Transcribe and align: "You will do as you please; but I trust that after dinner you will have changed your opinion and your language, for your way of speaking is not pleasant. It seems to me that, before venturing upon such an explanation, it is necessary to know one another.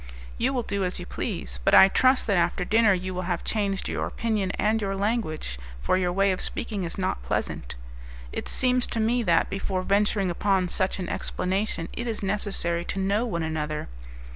"You 0.39 0.51
will 0.51 0.63
do 0.63 0.83
as 0.83 0.99
you 0.99 1.05
please; 1.05 1.59
but 1.63 1.75
I 1.75 1.87
trust 1.87 2.25
that 2.25 2.35
after 2.35 2.65
dinner 2.65 2.91
you 2.91 3.13
will 3.13 3.21
have 3.29 3.43
changed 3.43 3.87
your 3.87 4.07
opinion 4.07 4.49
and 4.57 4.81
your 4.81 4.95
language, 4.95 5.59
for 5.79 5.95
your 5.95 6.11
way 6.11 6.31
of 6.31 6.41
speaking 6.41 6.81
is 6.83 6.97
not 6.97 7.21
pleasant. 7.21 7.75
It 8.33 8.49
seems 8.49 8.87
to 8.87 8.99
me 8.99 9.21
that, 9.21 9.47
before 9.47 9.83
venturing 9.83 10.31
upon 10.31 10.69
such 10.69 10.97
an 10.97 11.07
explanation, 11.07 11.87
it 11.93 12.07
is 12.07 12.23
necessary 12.23 12.83
to 12.85 12.97
know 12.97 13.27
one 13.27 13.43
another. 13.43 13.89